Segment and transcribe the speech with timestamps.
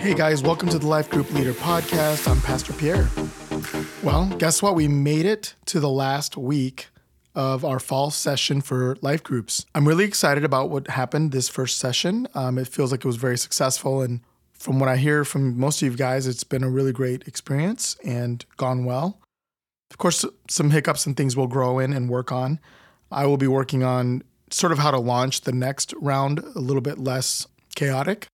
[0.00, 2.26] Hey guys, welcome to the Life Group Leader Podcast.
[2.26, 3.06] I'm Pastor Pierre.
[4.02, 4.74] Well, guess what?
[4.74, 6.88] We made it to the last week
[7.34, 9.66] of our fall session for life groups.
[9.74, 12.26] I'm really excited about what happened this first session.
[12.34, 14.00] Um, it feels like it was very successful.
[14.00, 14.22] And
[14.54, 17.98] from what I hear from most of you guys, it's been a really great experience
[18.02, 19.20] and gone well.
[19.90, 22.58] Of course, some hiccups and things we'll grow in and work on.
[23.12, 26.80] I will be working on sort of how to launch the next round a little
[26.80, 28.28] bit less chaotic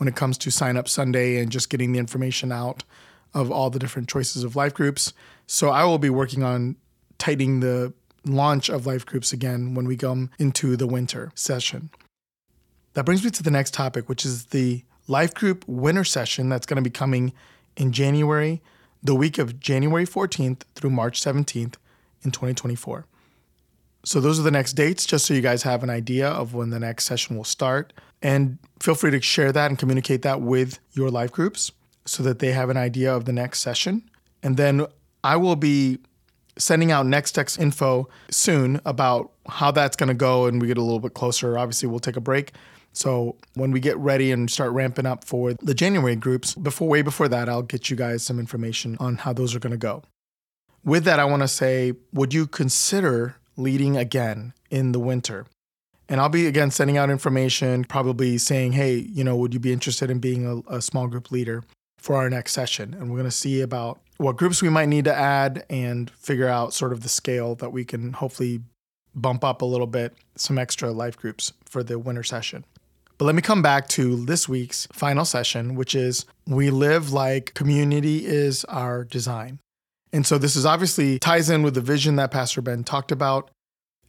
[0.00, 2.84] when it comes to sign up Sunday and just getting the information out
[3.34, 5.12] of all the different choices of life groups.
[5.46, 6.76] So I will be working on
[7.18, 7.92] tightening the
[8.24, 11.90] launch of life groups again when we come into the winter session.
[12.94, 16.64] That brings me to the next topic, which is the life group winter session that's
[16.64, 17.34] going to be coming
[17.76, 18.62] in January,
[19.02, 21.74] the week of January 14th through March 17th
[22.22, 23.04] in 2024.
[24.04, 26.70] So those are the next dates, just so you guys have an idea of when
[26.70, 27.92] the next session will start.
[28.22, 31.72] And feel free to share that and communicate that with your life groups
[32.06, 34.08] so that they have an idea of the next session.
[34.42, 34.86] And then
[35.22, 35.98] I will be
[36.56, 40.78] sending out next steps info soon about how that's going to go and we get
[40.78, 41.58] a little bit closer.
[41.58, 42.52] Obviously, we'll take a break.
[42.92, 47.02] So when we get ready and start ramping up for the January groups, before way
[47.02, 50.02] before that, I'll get you guys some information on how those are going to go.
[50.84, 55.46] With that, I want to say, would you consider leading again in the winter?
[56.08, 59.72] And I'll be again sending out information, probably saying, hey, you know, would you be
[59.72, 61.62] interested in being a, a small group leader
[61.98, 62.94] for our next session?
[62.94, 66.48] And we're going to see about what groups we might need to add and figure
[66.48, 68.60] out sort of the scale that we can hopefully
[69.14, 72.64] bump up a little bit, some extra life groups for the winter session.
[73.18, 77.54] But let me come back to this week's final session, which is we live like
[77.54, 79.58] community is our design.
[80.12, 83.50] And so this is obviously ties in with the vision that Pastor Ben talked about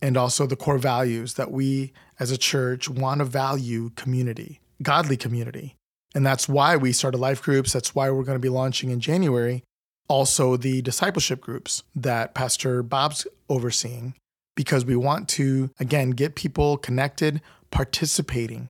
[0.02, 5.18] and also the core values that we as a church want to value community, godly
[5.18, 5.76] community.
[6.16, 7.72] And that's why we started life groups.
[7.74, 9.64] That's why we're going to be launching in January
[10.12, 14.14] also the discipleship groups that Pastor Bob's overseeing,
[14.58, 17.40] because we want to, again, get people connected,
[17.72, 18.68] participating,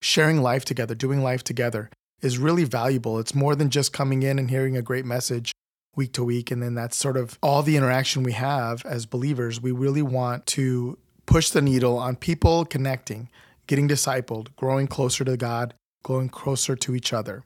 [0.00, 1.90] sharing life together, doing life together
[2.22, 3.18] is really valuable.
[3.18, 5.50] It's more than just coming in and hearing a great message
[5.96, 6.50] week to week.
[6.50, 9.60] And then that's sort of all the interaction we have as believers.
[9.60, 13.28] We really want to push the needle on people connecting,
[13.66, 15.74] getting discipled, growing closer to God,
[16.04, 17.44] growing closer to each other.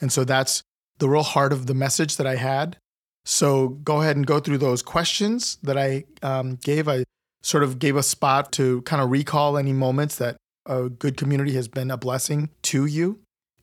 [0.00, 0.62] And so that's
[0.98, 2.78] the real heart of the message that I had.
[3.24, 6.88] So go ahead and go through those questions that I um, gave.
[6.88, 7.04] I
[7.42, 11.52] sort of gave a spot to kind of recall any moments that a good community
[11.52, 13.18] has been a blessing to you.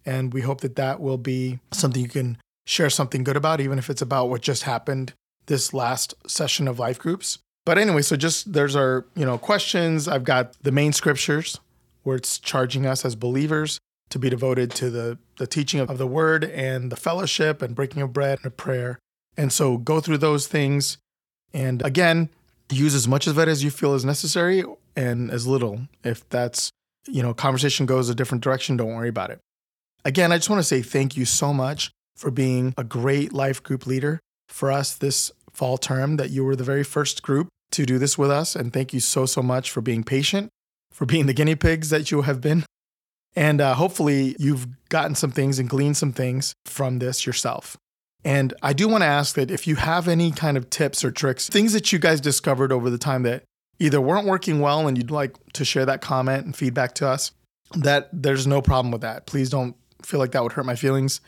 [0.05, 3.77] And we hope that that will be something you can share something good about, even
[3.77, 5.13] if it's about what just happened
[5.45, 7.39] this last session of life groups.
[7.65, 10.07] But anyway, so just there's our, you know, questions.
[10.07, 11.59] I've got the main scriptures
[12.03, 16.05] where it's charging us as believers to be devoted to the, the teaching of the
[16.05, 18.99] word and the fellowship and breaking of bread and prayer.
[19.35, 20.97] And so go through those things.
[21.53, 22.29] And again,
[22.71, 24.63] use as much of it as you feel is necessary
[24.95, 25.81] and as little.
[26.03, 26.69] If that's,
[27.07, 29.39] you know, conversation goes a different direction, don't worry about it.
[30.03, 33.61] Again, I just want to say thank you so much for being a great life
[33.61, 37.85] group leader for us this fall term, that you were the very first group to
[37.85, 38.55] do this with us.
[38.55, 40.49] And thank you so, so much for being patient,
[40.91, 42.65] for being the guinea pigs that you have been.
[43.35, 47.75] And uh, hopefully, you've gotten some things and gleaned some things from this yourself.
[48.23, 51.11] And I do want to ask that if you have any kind of tips or
[51.11, 53.43] tricks, things that you guys discovered over the time that
[53.77, 57.31] either weren't working well and you'd like to share that comment and feedback to us,
[57.75, 59.25] that there's no problem with that.
[59.25, 61.19] Please don't feel like that would hurt my feelings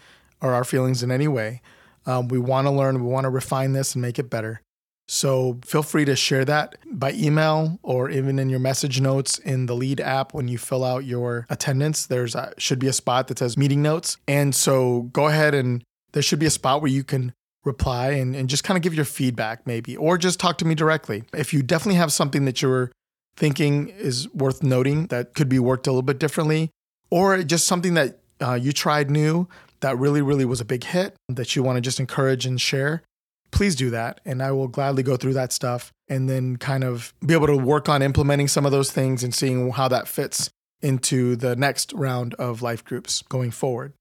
[0.41, 1.61] or our feelings in any way.
[2.05, 4.61] Um, we want to learn, we want to refine this and make it better.
[5.09, 9.65] So feel free to share that by email or even in your message notes in
[9.65, 12.05] the Lead app when you fill out your attendance.
[12.05, 15.81] There's a, should be a spot that says meeting notes, and so go ahead and
[16.11, 17.33] there should be a spot where you can
[17.63, 20.75] reply and, and just kind of give your feedback maybe, or just talk to me
[20.75, 21.23] directly.
[21.33, 22.91] If you definitely have something that you're
[23.37, 26.69] thinking is worth noting that could be worked a little bit differently,
[27.09, 29.47] or just something that uh, you tried new
[29.81, 33.03] that really, really was a big hit that you want to just encourage and share,
[33.51, 34.21] please do that.
[34.25, 37.57] And I will gladly go through that stuff and then kind of be able to
[37.57, 40.49] work on implementing some of those things and seeing how that fits
[40.81, 43.93] into the next round of life groups going forward.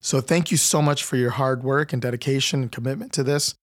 [0.00, 3.54] So thank you so much for your hard work and dedication and commitment to this.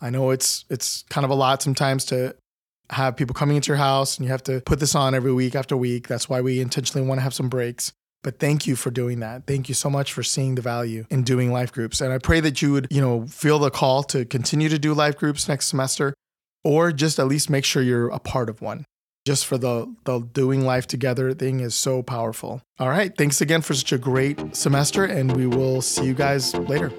[0.00, 2.34] I know it's it's kind of a lot sometimes to
[2.90, 5.54] have people coming into your house and you have to put this on every week
[5.54, 6.08] after week.
[6.08, 7.92] That's why we intentionally want to have some breaks.
[8.24, 9.46] But thank you for doing that.
[9.46, 12.00] Thank you so much for seeing the value in doing life groups.
[12.00, 14.94] And I pray that you would, you know, feel the call to continue to do
[14.94, 16.14] life groups next semester
[16.64, 18.84] or just at least make sure you're a part of one.
[19.26, 22.60] just for the the doing life together thing is so powerful.
[22.78, 26.54] All right, thanks again for such a great semester and we will see you guys
[26.54, 26.92] later.